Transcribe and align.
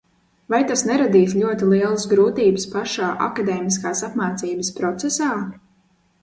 Vai 0.51 0.59
tas 0.69 0.83
neradīs 0.91 1.35
ļoti 1.41 1.67
lielas 1.73 2.05
grūtības 2.13 2.65
pašā 2.71 3.11
akadēmiskās 3.27 4.03
apmācības 4.09 4.73
procesā? 4.81 5.29